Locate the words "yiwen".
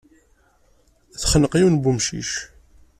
1.57-1.75